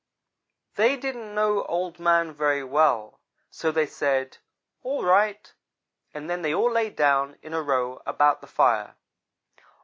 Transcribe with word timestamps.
"They 0.77 0.97
didn't 0.97 1.35
know 1.35 1.63
Old 1.65 1.99
man 1.99 2.33
very 2.33 2.63
well; 2.63 3.19
so 3.51 3.71
they 3.71 3.85
said, 3.85 4.39
'all 4.81 5.03
right,' 5.03 5.53
and 6.11 6.27
then 6.27 6.41
they 6.41 6.55
all 6.55 6.71
laid 6.71 6.95
down 6.95 7.37
in 7.43 7.53
a 7.53 7.61
row 7.61 8.01
about 8.07 8.41
the 8.41 8.47
fire. 8.47 8.95